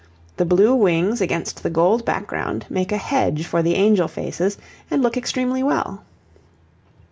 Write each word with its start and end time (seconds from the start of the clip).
The 0.37 0.45
blue 0.45 0.73
wings 0.73 1.21
against 1.21 1.61
the 1.61 1.69
gold 1.69 2.05
background 2.05 2.65
make 2.71 2.91
a 2.91 2.97
hedge 2.97 3.45
for 3.45 3.61
the 3.61 3.75
angel 3.75 4.07
faces 4.07 4.57
and 4.89 5.03
look 5.03 5.15
extremely 5.15 5.61
well. 5.61 6.01